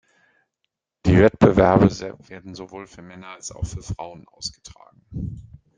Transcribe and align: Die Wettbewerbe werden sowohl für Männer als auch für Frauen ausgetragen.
Die 1.05 1.15
Wettbewerbe 1.19 1.87
werden 2.27 2.55
sowohl 2.55 2.87
für 2.87 3.03
Männer 3.03 3.27
als 3.35 3.51
auch 3.51 3.67
für 3.67 3.83
Frauen 3.83 4.27
ausgetragen. 4.29 5.05